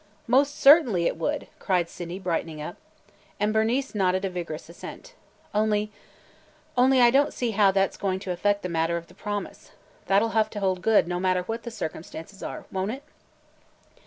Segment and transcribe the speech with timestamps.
[0.25, 2.77] "Most certainly it would!" cried Sydney, brightening up.
[3.39, 5.13] And Bernice nodded a vigorous assent.
[5.53, 5.91] "Only–
[6.75, 9.73] only I don't see how that 's going to affect the matter of the promise.
[10.07, 13.03] That 'll have to hold good, no matter what the circumstances are, won't it?''